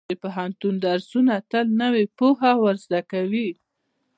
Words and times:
د 0.09 0.13
پوهنتون 0.23 0.75
درسونه 0.85 1.33
تل 1.51 1.67
نوې 1.81 2.05
پوهه 2.19 2.51
ورزده 2.63 3.01
کوي. 3.11 3.49